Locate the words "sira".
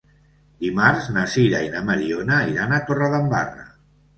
1.35-1.61